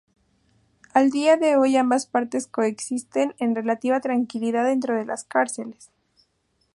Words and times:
A 0.95 1.03
día 1.03 1.37
de 1.37 1.57
hoy 1.57 1.77
ambas 1.77 2.07
partes 2.07 2.47
coexisten 2.47 3.35
en 3.37 3.53
relativa 3.55 3.99
tranquilidad 3.99 4.65
dentro 4.65 4.95
de 4.95 5.05
las 5.05 5.25
cárceles. 5.25 5.91